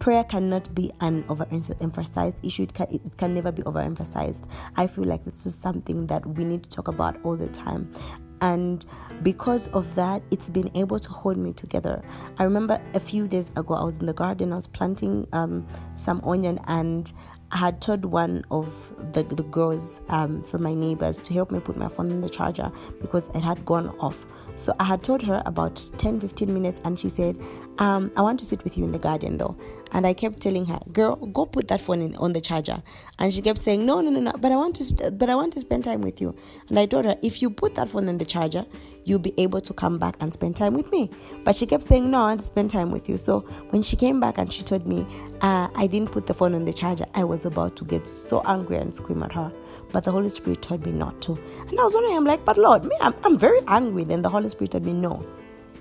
prayer 0.02 0.24
cannot 0.24 0.74
be 0.74 0.90
an 1.00 1.22
overemphasized 1.28 2.44
issue. 2.44 2.64
It 2.64 2.74
can, 2.74 2.88
it 2.90 3.16
can 3.16 3.34
never 3.34 3.52
be 3.52 3.62
overemphasized. 3.62 4.48
I 4.74 4.88
feel 4.88 5.04
like 5.04 5.24
this 5.24 5.46
is 5.46 5.54
something 5.54 6.08
that 6.08 6.26
we 6.26 6.42
need 6.42 6.64
to 6.64 6.68
talk 6.70 6.88
about 6.88 7.24
all 7.24 7.36
the 7.36 7.46
time. 7.46 7.92
And 8.40 8.84
because 9.22 9.68
of 9.68 9.94
that, 9.94 10.24
it's 10.32 10.50
been 10.50 10.72
able 10.76 10.98
to 10.98 11.08
hold 11.08 11.36
me 11.36 11.52
together. 11.52 12.02
I 12.38 12.42
remember 12.42 12.82
a 12.94 12.98
few 12.98 13.28
days 13.28 13.50
ago, 13.54 13.74
I 13.74 13.84
was 13.84 14.00
in 14.00 14.06
the 14.06 14.12
garden, 14.12 14.52
I 14.52 14.56
was 14.56 14.66
planting 14.66 15.28
um, 15.32 15.64
some 15.94 16.20
onion, 16.24 16.58
and 16.66 17.12
I 17.52 17.58
had 17.58 17.80
told 17.80 18.04
one 18.04 18.42
of 18.50 18.92
the, 19.12 19.22
the 19.22 19.44
girls 19.44 20.00
um, 20.08 20.42
from 20.42 20.62
my 20.62 20.74
neighbors 20.74 21.18
to 21.18 21.34
help 21.34 21.50
me 21.52 21.60
put 21.60 21.76
my 21.76 21.86
phone 21.86 22.10
in 22.10 22.22
the 22.22 22.28
charger 22.28 22.72
because 23.00 23.28
it 23.36 23.42
had 23.42 23.64
gone 23.64 23.90
off. 24.00 24.26
So 24.56 24.74
I 24.80 24.84
had 24.84 25.02
told 25.02 25.22
her 25.22 25.42
about 25.44 25.76
10 25.98 26.18
15 26.18 26.52
minutes, 26.52 26.80
and 26.84 26.98
she 26.98 27.10
said, 27.10 27.38
um, 27.78 28.10
I 28.16 28.22
want 28.22 28.38
to 28.40 28.44
sit 28.44 28.64
with 28.64 28.76
you 28.76 28.84
in 28.84 28.90
the 28.90 28.98
garden 28.98 29.36
though. 29.36 29.56
And 29.92 30.06
I 30.06 30.14
kept 30.14 30.40
telling 30.40 30.64
her, 30.66 30.80
girl, 30.92 31.16
go 31.16 31.46
put 31.46 31.68
that 31.68 31.80
phone 31.80 32.00
in, 32.02 32.16
on 32.16 32.32
the 32.32 32.40
charger. 32.40 32.82
And 33.18 33.32
she 33.32 33.42
kept 33.42 33.60
saying, 33.60 33.84
no, 33.84 34.00
no, 34.00 34.10
no, 34.10 34.20
no, 34.20 34.32
but 34.32 34.50
I 34.50 34.56
want 34.56 34.76
to, 34.76 35.10
but 35.10 35.28
I 35.28 35.34
want 35.34 35.52
to 35.52 35.60
spend 35.60 35.84
time 35.84 36.00
with 36.00 36.20
you. 36.20 36.34
And 36.68 36.78
I 36.78 36.86
told 36.86 37.04
her, 37.04 37.16
if 37.22 37.42
you 37.42 37.50
put 37.50 37.74
that 37.74 37.88
phone 37.90 38.08
in 38.08 38.18
the 38.18 38.24
charger, 38.24 38.64
you'll 39.04 39.18
be 39.18 39.34
able 39.38 39.60
to 39.60 39.74
come 39.74 39.98
back 39.98 40.16
and 40.20 40.32
spend 40.32 40.56
time 40.56 40.74
with 40.74 40.90
me. 40.90 41.10
But 41.44 41.56
she 41.56 41.66
kept 41.66 41.84
saying, 41.84 42.10
no, 42.10 42.22
I 42.22 42.28
want 42.28 42.40
to 42.40 42.46
spend 42.46 42.70
time 42.70 42.90
with 42.90 43.08
you. 43.08 43.16
So 43.16 43.40
when 43.70 43.82
she 43.82 43.96
came 43.96 44.18
back 44.18 44.38
and 44.38 44.52
she 44.52 44.62
told 44.62 44.86
me, 44.86 45.06
uh, 45.42 45.68
I 45.74 45.86
didn't 45.86 46.10
put 46.10 46.26
the 46.26 46.34
phone 46.34 46.54
on 46.54 46.64
the 46.64 46.72
charger, 46.72 47.06
I 47.14 47.24
was 47.24 47.44
about 47.44 47.76
to 47.76 47.84
get 47.84 48.08
so 48.08 48.42
angry 48.46 48.78
and 48.78 48.94
scream 48.94 49.22
at 49.22 49.32
her. 49.32 49.52
but 49.92 50.04
the 50.04 50.10
Holy 50.10 50.30
Spirit 50.30 50.62
told 50.62 50.84
me 50.84 50.92
not 50.92 51.20
to. 51.22 51.38
And 51.68 51.78
I 51.78 51.84
was 51.84 51.94
wondering, 51.94 52.16
I'm 52.16 52.24
like, 52.24 52.44
but 52.44 52.56
Lord, 52.56 52.84
me, 52.84 52.96
I'm, 53.00 53.14
I'm 53.24 53.38
very 53.38 53.60
angry. 53.68 54.04
Then 54.04 54.22
the 54.22 54.28
Holy 54.28 54.48
Spirit 54.48 54.72
told 54.72 54.86
me, 54.86 54.92
no, 54.92 55.24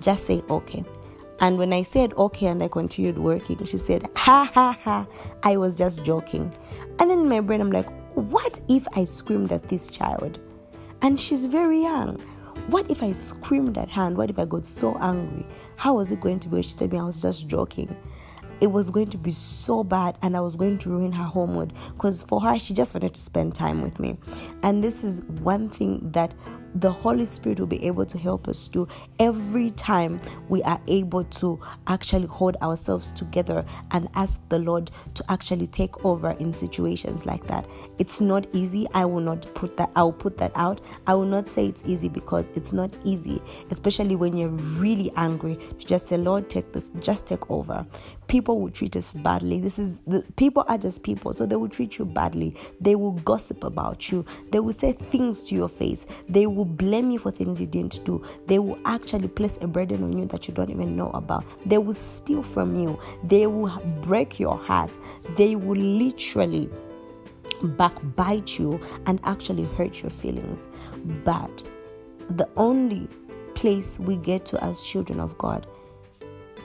just 0.02 0.26
say 0.28 0.44
okay. 0.50 0.84
And 1.42 1.58
when 1.58 1.74
I 1.74 1.84
said 1.84 2.14
okay 2.14 2.48
and 2.48 2.64
I 2.64 2.68
continued 2.68 3.18
working, 3.18 3.64
she 3.66 3.78
said, 3.78 4.10
ha 4.16 4.50
ha 4.54 4.78
ha, 4.84 5.08
I 5.44 5.58
was 5.58 5.76
just 5.76 6.04
joking. 6.04 6.54
And 7.00 7.10
then 7.10 7.20
in 7.20 7.28
my 7.28 7.42
brain, 7.42 7.60
I'm 7.62 7.72
like, 7.72 7.90
what 8.14 8.62
if 8.70 8.88
I 8.96 9.04
screamed 9.04 9.52
at 9.52 9.68
this 9.68 9.90
child? 9.90 10.40
And 11.02 11.20
she's 11.20 11.48
very 11.48 11.82
young. 11.82 12.20
What 12.68 12.90
if 12.92 13.02
I 13.02 13.12
screamed 13.12 13.78
at 13.78 13.90
her? 13.92 14.04
And 14.04 14.16
what 14.16 14.30
if 14.30 14.38
I 14.38 14.46
got 14.46 14.68
so 14.68 14.96
angry? 15.00 15.46
How 15.76 15.96
was 15.96 16.12
it 16.12 16.22
going 16.22 16.40
to 16.42 16.48
be? 16.48 16.62
She 16.62 16.76
told 16.76 16.94
me 16.94 17.00
I 17.00 17.04
was 17.04 17.22
just 17.22 17.48
joking 17.48 17.96
it 18.62 18.72
was 18.72 18.92
going 18.92 19.10
to 19.10 19.18
be 19.18 19.32
so 19.32 19.84
bad 19.84 20.18
and 20.22 20.38
I 20.38 20.40
was 20.40 20.56
going 20.56 20.78
to 20.78 20.90
ruin 20.90 21.12
her 21.14 21.24
home 21.24 21.54
mood 21.54 21.74
because 21.96 22.22
for 22.22 22.40
her, 22.42 22.60
she 22.60 22.76
just 22.76 22.94
wanted 22.94 23.16
to 23.16 23.20
spend 23.20 23.56
time 23.56 23.82
with 23.82 24.00
me. 24.00 24.18
And 24.62 24.84
this 24.84 25.04
is 25.04 25.22
one 25.42 25.68
thing 25.68 26.12
that 26.12 26.34
the 26.76 26.92
Holy 26.92 27.26
Spirit 27.26 27.60
will 27.60 27.68
be 27.68 27.86
able 27.86 28.06
to 28.06 28.18
help 28.18 28.48
us 28.48 28.68
do 28.68 28.88
every 29.20 29.72
time 29.72 30.22
we 30.50 30.64
are 30.64 30.80
able 30.88 31.24
to 31.26 31.60
actually 31.88 32.28
hold 32.28 32.56
ourselves 32.58 33.12
together 33.12 33.66
and 33.92 34.08
ask 34.16 34.42
the 34.50 34.60
Lord 34.60 34.92
to 35.16 35.24
actually 35.30 35.68
take 35.68 36.06
over 36.06 36.32
in 36.32 36.54
situations 36.54 37.26
like 37.26 37.46
that. 37.48 37.66
It's 38.00 38.22
not 38.22 38.48
easy. 38.54 38.88
I 38.94 39.06
will 39.06 39.22
not 39.22 39.54
put 39.54 39.78
that 39.78 39.92
I 39.96 40.04
will 40.04 40.14
put 40.14 40.38
that 40.38 40.52
out. 40.56 40.82
I 41.08 41.14
will 41.14 41.26
not 41.26 41.48
say 41.48 41.66
it's 41.66 41.84
easy 41.86 42.10
because 42.10 42.50
it's 42.56 42.74
not 42.74 42.94
easy, 43.04 43.42
especially 43.70 44.16
when 44.16 44.38
you're 44.38 44.50
really 44.50 45.12
angry. 45.16 45.58
Just 45.78 46.08
say, 46.08 46.18
Lord, 46.18 46.50
take 46.50 46.72
this, 46.72 46.92
just 47.02 47.28
take 47.28 47.50
over 47.52 47.86
people 48.32 48.62
will 48.62 48.70
treat 48.70 48.96
us 48.96 49.14
badly. 49.14 49.60
This 49.60 49.78
is 49.78 50.00
the 50.08 50.24
people 50.38 50.64
are 50.70 50.78
just 50.78 51.04
people, 51.04 51.34
so 51.34 51.46
they 51.46 51.58
will 51.58 51.68
treat 51.68 51.98
you 51.98 52.06
badly. 52.06 52.56
They 52.80 52.96
will 52.96 53.12
gossip 53.12 53.66
about 53.66 54.10
you. 54.10 54.26
They 54.52 54.62
will 54.62 54.72
say 54.72 54.94
things 54.94 55.44
to 55.48 55.56
your 55.56 55.68
face. 55.68 56.06
They 56.30 56.48
will 56.48 56.61
blame 56.66 57.12
you 57.12 57.20
for 57.20 57.32
things 57.32 57.60
you 57.60 57.68
didn't 57.68 58.04
do. 58.06 58.24
They 58.48 58.60
will 58.60 58.80
actually 58.86 59.28
place 59.28 59.58
a 59.62 59.68
burden 59.68 60.04
on 60.04 60.18
you 60.18 60.26
that 60.28 60.48
you 60.48 60.54
don't 60.54 60.70
even 60.70 60.96
know 60.96 61.10
about. 61.12 61.46
They 61.66 61.78
will 61.78 61.94
steal 61.94 62.44
from 62.44 62.76
you. 62.76 63.00
They 63.24 63.48
will 63.48 63.80
break 64.02 64.40
your 64.40 64.58
heart. 64.58 64.98
They 65.38 65.56
will 65.56 65.78
literally 65.78 66.70
backbite 67.64 68.58
you 68.60 68.80
and 69.06 69.20
actually 69.24 69.66
hurt 69.76 70.02
your 70.02 70.10
feelings. 70.10 70.68
But 71.24 71.64
the 72.30 72.50
only 72.58 73.08
place 73.56 74.00
we 74.00 74.18
get 74.18 74.46
to 74.46 74.64
as 74.64 74.84
children 74.84 75.20
of 75.20 75.38
God 75.38 75.68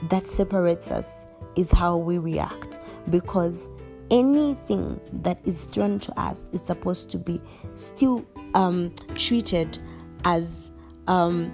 that 0.09 0.27
separates 0.27 0.91
us 0.91 1.25
is 1.55 1.71
how 1.71 1.97
we 1.97 2.17
react 2.17 2.79
because 3.09 3.69
anything 4.11 4.99
that 5.11 5.39
is 5.45 5.65
thrown 5.65 5.99
to 5.99 6.19
us 6.19 6.49
is 6.53 6.61
supposed 6.61 7.09
to 7.11 7.17
be 7.17 7.41
still 7.75 8.25
um, 8.53 8.93
treated 9.15 9.77
as 10.25 10.71
um, 11.07 11.53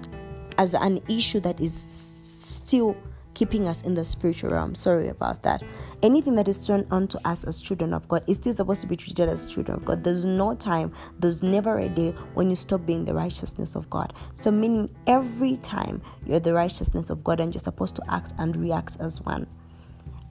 as 0.58 0.74
an 0.74 1.00
issue 1.08 1.40
that 1.40 1.60
is 1.60 1.74
still 1.74 2.96
keeping 3.34 3.66
us 3.66 3.82
in 3.82 3.94
the 3.94 4.04
spiritual 4.04 4.50
realm. 4.50 4.74
Sorry 4.74 5.08
about 5.08 5.42
that. 5.42 5.62
Anything 6.02 6.36
that 6.36 6.48
is 6.48 6.58
thrown 6.58 6.86
onto 6.90 7.18
us 7.24 7.44
as 7.44 7.60
children 7.60 7.92
of 7.92 8.06
God 8.08 8.22
is 8.28 8.36
still 8.36 8.52
supposed 8.52 8.80
to 8.82 8.86
be 8.86 8.96
treated 8.96 9.28
as 9.28 9.52
children 9.52 9.78
of 9.78 9.84
God. 9.84 10.04
There's 10.04 10.24
no 10.24 10.54
time, 10.54 10.92
there's 11.18 11.42
never 11.42 11.78
a 11.78 11.88
day 11.88 12.12
when 12.34 12.48
you 12.48 12.56
stop 12.56 12.86
being 12.86 13.04
the 13.04 13.14
righteousness 13.14 13.74
of 13.74 13.90
God. 13.90 14.12
So, 14.32 14.50
meaning 14.50 14.88
every 15.06 15.56
time 15.58 16.00
you're 16.24 16.40
the 16.40 16.54
righteousness 16.54 17.10
of 17.10 17.24
God 17.24 17.40
and 17.40 17.52
you're 17.52 17.60
supposed 17.60 17.96
to 17.96 18.02
act 18.08 18.32
and 18.38 18.54
react 18.56 18.98
as 19.00 19.20
one. 19.20 19.46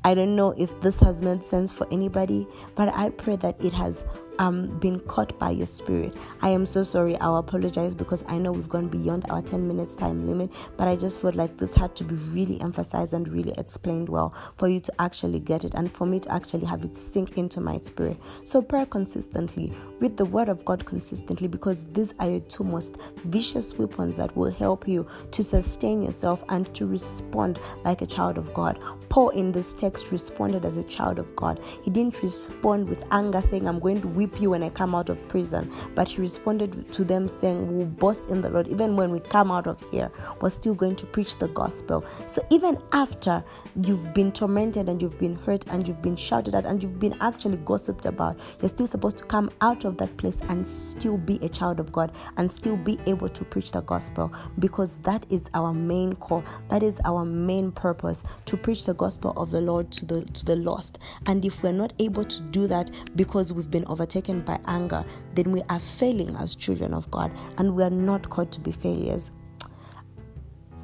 I 0.05 0.13
don't 0.13 0.35
know 0.35 0.53
if 0.57 0.79
this 0.81 0.99
has 0.99 1.21
made 1.21 1.45
sense 1.45 1.71
for 1.71 1.87
anybody, 1.91 2.45
but 2.75 2.93
I 2.93 3.09
pray 3.09 3.37
that 3.37 3.63
it 3.63 3.71
has 3.73 4.05
um, 4.39 4.77
been 4.79 4.99
caught 5.01 5.37
by 5.39 5.51
your 5.51 5.65
spirit. 5.65 6.15
I 6.41 6.49
am 6.49 6.65
so 6.65 6.83
sorry. 6.83 7.17
I'll 7.17 7.37
apologize 7.37 7.93
because 7.95 8.23
I 8.27 8.37
know 8.37 8.51
we've 8.51 8.69
gone 8.69 8.87
beyond 8.87 9.25
our 9.29 9.41
10 9.41 9.67
minutes 9.67 9.95
time 9.95 10.27
limit, 10.27 10.51
but 10.77 10.87
I 10.87 10.95
just 10.95 11.21
felt 11.21 11.35
like 11.35 11.57
this 11.57 11.75
had 11.75 11.95
to 11.97 12.03
be 12.03 12.15
really 12.15 12.59
emphasized 12.61 13.13
and 13.13 13.27
really 13.27 13.53
explained 13.57 14.09
well 14.09 14.33
for 14.57 14.67
you 14.67 14.79
to 14.79 14.93
actually 14.99 15.39
get 15.39 15.63
it 15.63 15.73
and 15.73 15.91
for 15.91 16.05
me 16.05 16.19
to 16.21 16.31
actually 16.31 16.65
have 16.65 16.83
it 16.83 16.95
sink 16.95 17.37
into 17.37 17.61
my 17.61 17.77
spirit. 17.77 18.17
So, 18.43 18.61
pray 18.61 18.85
consistently, 18.89 19.73
read 19.99 20.17
the 20.17 20.25
word 20.25 20.49
of 20.49 20.65
God 20.65 20.85
consistently 20.85 21.47
because 21.47 21.85
these 21.85 22.13
are 22.19 22.29
your 22.29 22.39
two 22.41 22.63
most 22.63 22.97
vicious 23.25 23.77
weapons 23.77 24.17
that 24.17 24.35
will 24.35 24.51
help 24.51 24.87
you 24.87 25.07
to 25.31 25.43
sustain 25.43 26.03
yourself 26.03 26.43
and 26.49 26.73
to 26.75 26.85
respond 26.85 27.59
like 27.83 28.01
a 28.01 28.05
child 28.05 28.37
of 28.37 28.53
God. 28.53 28.79
Paul 29.09 29.29
in 29.29 29.51
this 29.51 29.73
text 29.73 30.11
responded 30.11 30.65
as 30.65 30.77
a 30.77 30.83
child 30.83 31.19
of 31.19 31.35
God. 31.35 31.59
He 31.83 31.91
didn't 31.91 32.21
respond 32.21 32.89
with 32.89 33.05
anger, 33.11 33.41
saying, 33.41 33.67
I'm 33.67 33.79
going 33.79 34.01
to 34.01 34.07
whip 34.23 34.41
you 34.41 34.51
when 34.51 34.63
I 34.63 34.69
come 34.69 34.95
out 34.95 35.09
of 35.09 35.27
prison. 35.27 35.71
But 35.95 36.07
he 36.07 36.21
responded 36.21 36.91
to 36.93 37.03
them 37.03 37.27
saying, 37.27 37.77
We'll 37.77 37.87
boast 37.87 38.29
in 38.29 38.41
the 38.41 38.49
Lord. 38.49 38.67
Even 38.69 38.95
when 38.95 39.11
we 39.11 39.19
come 39.19 39.51
out 39.51 39.67
of 39.67 39.81
here, 39.91 40.11
we're 40.41 40.49
still 40.49 40.73
going 40.73 40.95
to 40.97 41.05
preach 41.05 41.37
the 41.37 41.49
gospel. 41.49 42.05
So 42.25 42.41
even 42.49 42.77
after 42.91 43.43
you've 43.83 44.13
been 44.13 44.31
tormented 44.31 44.87
and 44.89 45.01
you've 45.01 45.19
been 45.19 45.35
hurt 45.35 45.65
and 45.67 45.87
you've 45.87 46.01
been 46.01 46.15
shouted 46.15 46.55
at 46.55 46.65
and 46.65 46.81
you've 46.81 46.99
been 46.99 47.15
actually 47.21 47.57
gossiped 47.57 48.05
about, 48.05 48.39
you're 48.61 48.69
still 48.69 48.87
supposed 48.87 49.17
to 49.17 49.23
come 49.25 49.51
out 49.61 49.85
of 49.85 49.97
that 49.97 50.15
place 50.17 50.41
and 50.49 50.67
still 50.67 51.17
be 51.17 51.37
a 51.41 51.49
child 51.49 51.79
of 51.79 51.91
God 51.91 52.11
and 52.37 52.51
still 52.51 52.77
be 52.77 52.97
able 53.05 53.29
to 53.29 53.43
preach 53.43 53.71
the 53.71 53.81
gospel 53.81 54.31
because 54.59 54.99
that 54.99 55.25
is 55.29 55.49
our 55.53 55.73
main 55.73 56.13
call. 56.13 56.43
That 56.69 56.83
is 56.83 57.01
our 57.05 57.25
main 57.25 57.71
purpose 57.71 58.23
to 58.45 58.57
preach 58.57 58.85
the 58.85 58.93
gospel 58.93 59.33
of 59.35 59.51
the 59.51 59.61
Lord 59.61 59.91
to 59.93 60.05
the 60.05 60.23
to 60.23 60.45
the 60.45 60.55
lost. 60.55 60.99
And 61.25 61.43
if 61.45 61.61
we're 61.63 61.73
not 61.73 61.93
able 61.99 62.23
to 62.23 62.41
do 62.41 62.67
that 62.67 62.89
because 63.15 63.53
we've 63.53 63.69
been 63.69 63.85
overtaken 63.87 64.12
overtaken 64.13 64.41
by 64.41 64.59
anger, 64.67 65.03
then 65.33 65.51
we 65.51 65.61
are 65.69 65.79
failing 65.79 66.35
as 66.35 66.55
children 66.55 66.93
of 66.93 67.09
God 67.11 67.31
and 67.57 67.75
we 67.75 67.83
are 67.83 67.89
not 67.89 68.29
called 68.29 68.51
to 68.51 68.59
be 68.59 68.71
failures. 68.71 69.31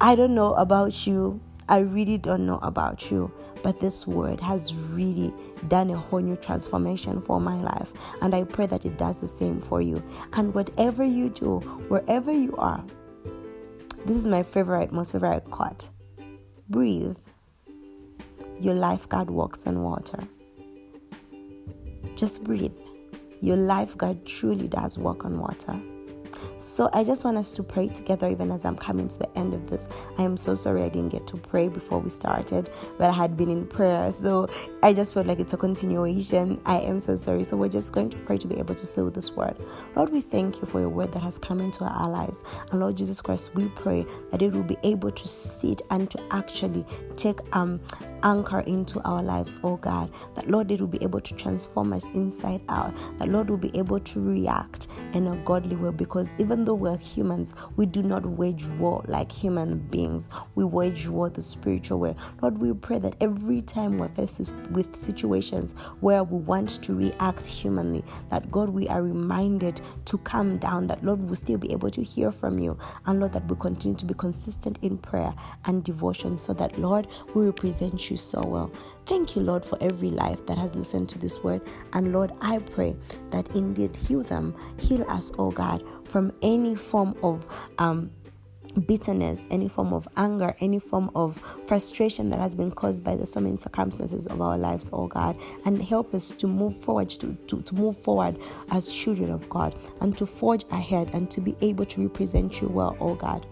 I 0.00 0.14
don't 0.14 0.34
know 0.34 0.54
about 0.54 1.06
you. 1.06 1.40
I 1.68 1.80
really 1.80 2.18
don't 2.18 2.46
know 2.46 2.58
about 2.62 3.10
you, 3.12 3.30
but 3.62 3.78
this 3.78 4.04
word 4.04 4.40
has 4.40 4.74
really 4.74 5.32
done 5.68 5.90
a 5.90 5.96
whole 5.96 6.18
new 6.18 6.36
transformation 6.36 7.20
for 7.20 7.40
my 7.40 7.54
life. 7.54 7.92
And 8.22 8.34
I 8.34 8.42
pray 8.42 8.66
that 8.66 8.84
it 8.84 8.98
does 8.98 9.20
the 9.20 9.28
same 9.28 9.60
for 9.60 9.80
you. 9.80 10.02
And 10.32 10.52
whatever 10.52 11.04
you 11.04 11.28
do, 11.28 11.60
wherever 11.88 12.32
you 12.32 12.56
are, 12.56 12.84
this 14.04 14.16
is 14.16 14.26
my 14.26 14.42
favorite, 14.42 14.90
most 14.90 15.12
favorite 15.12 15.44
quote 15.50 15.90
breathe. 16.68 17.18
Your 18.60 18.74
lifeguard 18.74 19.30
walks 19.30 19.66
on 19.66 19.82
water. 19.82 20.18
Just 22.16 22.44
breathe 22.44 22.76
your 23.40 23.56
lifeguard 23.56 24.24
truly 24.26 24.68
does 24.68 24.98
walk 24.98 25.24
on 25.24 25.38
water. 25.38 25.80
So 26.60 26.90
I 26.92 27.04
just 27.04 27.24
want 27.24 27.38
us 27.38 27.52
to 27.54 27.62
pray 27.62 27.88
together, 27.88 28.30
even 28.30 28.50
as 28.50 28.66
I'm 28.66 28.76
coming 28.76 29.08
to 29.08 29.18
the 29.18 29.38
end 29.38 29.54
of 29.54 29.68
this. 29.68 29.88
I 30.18 30.22
am 30.22 30.36
so 30.36 30.54
sorry 30.54 30.82
I 30.82 30.90
didn't 30.90 31.08
get 31.08 31.26
to 31.28 31.38
pray 31.38 31.68
before 31.68 31.98
we 31.98 32.10
started, 32.10 32.68
but 32.98 33.08
I 33.08 33.12
had 33.12 33.34
been 33.36 33.48
in 33.48 33.66
prayer. 33.66 34.12
So 34.12 34.46
I 34.82 34.92
just 34.92 35.14
felt 35.14 35.26
like 35.26 35.40
it's 35.40 35.54
a 35.54 35.56
continuation. 35.56 36.60
I 36.66 36.80
am 36.80 37.00
so 37.00 37.16
sorry. 37.16 37.44
So 37.44 37.56
we're 37.56 37.68
just 37.68 37.92
going 37.92 38.10
to 38.10 38.18
pray 38.18 38.36
to 38.38 38.46
be 38.46 38.58
able 38.58 38.74
to 38.74 38.86
seal 38.86 39.10
this 39.10 39.32
word. 39.32 39.56
Lord, 39.96 40.12
we 40.12 40.20
thank 40.20 40.60
you 40.60 40.66
for 40.66 40.80
your 40.80 40.90
word 40.90 41.12
that 41.12 41.22
has 41.22 41.38
come 41.38 41.60
into 41.60 41.84
our 41.84 42.10
lives. 42.10 42.44
And 42.70 42.80
Lord 42.80 42.96
Jesus 42.96 43.22
Christ, 43.22 43.54
we 43.54 43.68
pray 43.68 44.04
that 44.30 44.42
it 44.42 44.52
will 44.52 44.62
be 44.62 44.76
able 44.82 45.12
to 45.12 45.28
sit 45.28 45.80
and 45.90 46.10
to 46.10 46.22
actually 46.30 46.84
take 47.16 47.38
um 47.56 47.80
anchor 48.22 48.60
into 48.60 49.00
our 49.02 49.22
lives, 49.22 49.58
oh 49.62 49.76
God. 49.76 50.10
That 50.34 50.50
Lord, 50.50 50.70
it 50.70 50.80
will 50.80 50.86
be 50.86 51.02
able 51.02 51.20
to 51.20 51.34
transform 51.34 51.92
us 51.92 52.10
inside 52.12 52.60
out. 52.68 52.94
That 53.18 53.28
Lord 53.28 53.50
will 53.50 53.56
be 53.56 53.76
able 53.76 54.00
to 54.00 54.20
react 54.20 54.88
in 55.14 55.26
a 55.26 55.36
godly 55.44 55.76
way 55.76 55.90
because 55.90 56.32
even 56.38 56.64
though 56.64 56.74
we're 56.74 56.98
humans, 56.98 57.54
we 57.76 57.86
do 57.86 58.02
not 58.02 58.26
wage 58.26 58.64
war 58.78 59.04
like 59.08 59.30
human 59.30 59.78
beings. 59.78 60.28
We 60.54 60.64
wage 60.64 61.08
war 61.08 61.30
the 61.30 61.42
spiritual 61.42 62.00
way. 62.00 62.14
Lord, 62.42 62.58
we 62.58 62.72
pray 62.72 62.98
that 62.98 63.16
every 63.20 63.60
time 63.62 63.98
we're 63.98 64.08
faced 64.08 64.50
with 64.70 64.96
situations 64.96 65.74
where 66.00 66.24
we 66.24 66.38
want 66.38 66.70
to 66.82 66.94
react 66.94 67.46
humanly, 67.46 68.04
that 68.30 68.50
God, 68.50 68.70
we 68.70 68.88
are 68.88 69.02
reminded 69.02 69.80
to 70.06 70.18
calm 70.18 70.58
down, 70.58 70.86
that 70.88 71.04
Lord 71.04 71.28
will 71.28 71.36
still 71.36 71.58
be 71.58 71.72
able 71.72 71.90
to 71.90 72.02
hear 72.02 72.32
from 72.32 72.58
you. 72.58 72.78
And 73.06 73.20
Lord, 73.20 73.32
that 73.32 73.46
we 73.48 73.56
continue 73.56 73.96
to 73.98 74.04
be 74.04 74.14
consistent 74.14 74.78
in 74.82 74.98
prayer 74.98 75.34
and 75.66 75.82
devotion 75.84 76.38
so 76.38 76.52
that, 76.54 76.78
Lord, 76.78 77.06
we 77.34 77.44
represent 77.46 78.09
you 78.09 78.09
you 78.10 78.16
so 78.16 78.40
well. 78.42 78.70
Thank 79.06 79.36
you, 79.36 79.42
Lord, 79.42 79.64
for 79.64 79.78
every 79.80 80.10
life 80.10 80.44
that 80.46 80.58
has 80.58 80.74
listened 80.74 81.08
to 81.10 81.18
this 81.18 81.42
word. 81.42 81.62
And 81.92 82.12
Lord, 82.12 82.32
I 82.40 82.58
pray 82.58 82.96
that 83.30 83.48
indeed 83.54 83.96
heal 83.96 84.22
them, 84.22 84.54
heal 84.78 85.04
us, 85.08 85.32
oh 85.38 85.50
God, 85.50 85.82
from 86.06 86.32
any 86.42 86.74
form 86.74 87.16
of 87.22 87.46
um, 87.78 88.10
bitterness, 88.86 89.48
any 89.50 89.68
form 89.68 89.92
of 89.92 90.06
anger, 90.16 90.54
any 90.60 90.78
form 90.78 91.10
of 91.14 91.38
frustration 91.66 92.30
that 92.30 92.38
has 92.38 92.54
been 92.54 92.70
caused 92.70 93.02
by 93.02 93.16
the 93.16 93.26
so 93.26 93.40
many 93.40 93.56
circumstances 93.56 94.26
of 94.26 94.40
our 94.40 94.56
lives, 94.56 94.90
oh 94.92 95.06
God, 95.06 95.36
and 95.64 95.82
help 95.82 96.14
us 96.14 96.30
to 96.32 96.46
move 96.46 96.76
forward, 96.76 97.10
to, 97.10 97.36
to, 97.48 97.62
to 97.62 97.74
move 97.74 97.96
forward 97.96 98.38
as 98.70 98.90
children 98.90 99.30
of 99.30 99.48
God, 99.48 99.74
and 100.00 100.16
to 100.18 100.26
forge 100.26 100.64
ahead 100.70 101.10
and 101.14 101.30
to 101.30 101.40
be 101.40 101.56
able 101.60 101.86
to 101.86 102.02
represent 102.02 102.60
you 102.60 102.68
well, 102.68 102.96
oh 103.00 103.14
God. 103.14 103.46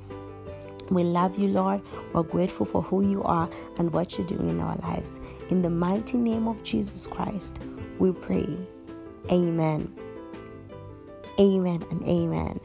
We 0.91 1.05
love 1.05 1.39
you, 1.39 1.49
Lord. 1.49 1.83
We're 2.13 2.23
grateful 2.23 2.67
for 2.67 2.83
who 2.83 3.03
you 3.09 3.23
are 3.23 3.49
and 3.79 3.93
what 3.93 4.17
you're 4.17 4.27
doing 4.27 4.49
in 4.49 4.61
our 4.61 4.77
lives. 4.77 5.21
In 5.51 5.63
the 5.63 5.71
mighty 5.71 6.19
name 6.19 6.49
of 6.49 6.63
Jesus 6.63 7.07
Christ, 7.07 7.61
we 7.99 8.13
pray. 8.13 8.59
Amen. 9.31 9.95
Amen 11.39 11.85
and 11.91 12.03
amen. 12.05 12.61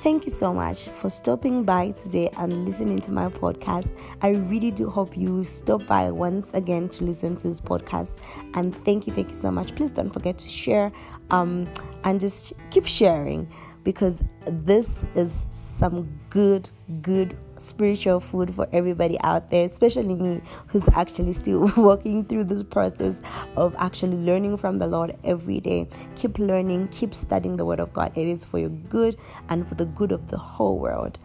Thank 0.00 0.24
you 0.24 0.30
so 0.30 0.52
much 0.52 0.88
for 0.88 1.08
stopping 1.08 1.64
by 1.64 1.90
today 1.90 2.28
and 2.36 2.64
listening 2.64 3.00
to 3.00 3.10
my 3.10 3.28
podcast. 3.28 3.90
I 4.22 4.28
really 4.28 4.70
do 4.70 4.90
hope 4.90 5.16
you 5.16 5.42
stop 5.42 5.86
by 5.86 6.10
once 6.10 6.52
again 6.52 6.88
to 6.90 7.04
listen 7.04 7.34
to 7.38 7.48
this 7.48 7.60
podcast. 7.60 8.18
And 8.54 8.74
thank 8.84 9.06
you, 9.06 9.12
thank 9.12 9.30
you 9.30 9.34
so 9.34 9.50
much. 9.50 9.74
Please 9.74 9.90
don't 9.90 10.10
forget 10.10 10.38
to 10.38 10.48
share 10.48 10.92
um, 11.30 11.66
and 12.04 12.20
just 12.20 12.52
keep 12.70 12.86
sharing 12.86 13.48
because 13.82 14.22
this 14.46 15.04
is 15.14 15.46
some 15.50 16.08
good, 16.28 16.68
good 17.00 17.36
spiritual 17.58 18.20
food 18.20 18.54
for 18.54 18.68
everybody 18.72 19.18
out 19.22 19.50
there, 19.50 19.64
especially 19.64 20.14
me 20.14 20.40
who's 20.68 20.88
actually 20.94 21.32
still 21.32 21.70
working 21.76 22.24
through 22.24 22.44
this 22.44 22.62
process 22.62 23.20
of 23.56 23.74
actually 23.78 24.16
learning 24.16 24.56
from 24.56 24.78
the 24.78 24.86
Lord 24.86 25.16
every 25.24 25.60
day. 25.60 25.88
Keep 26.16 26.38
learning, 26.38 26.88
keep 26.88 27.14
studying 27.14 27.56
the 27.56 27.64
Word 27.64 27.80
of 27.80 27.92
God. 27.92 28.12
It 28.16 28.26
is 28.26 28.44
for 28.44 28.58
your 28.58 28.70
good 28.70 29.16
and 29.48 29.66
for 29.66 29.74
the 29.74 29.86
good 29.86 30.12
of 30.12 30.28
the 30.28 30.38
whole 30.38 30.78
world. 30.78 31.18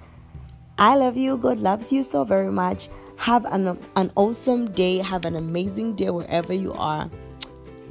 I 0.78 0.96
love 0.96 1.18
you. 1.18 1.38
God 1.38 1.60
loves 1.60 1.92
you 1.94 2.04
so 2.04 2.24
very 2.24 2.52
much. 2.52 2.90
Have 3.18 3.46
an, 3.46 3.78
an 3.96 4.12
awesome 4.16 4.72
day. 4.72 4.98
Have 4.98 5.26
an 5.26 5.36
amazing 5.36 5.96
day 5.96 6.10
wherever 6.10 6.54
you 6.54 6.74
are. 6.74 7.10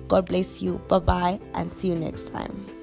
God 0.08 0.26
bless 0.26 0.60
you. 0.60 0.78
Bye 0.88 0.98
bye, 0.98 1.40
and 1.54 1.72
see 1.72 1.88
you 1.88 1.94
next 1.94 2.30
time. 2.30 2.79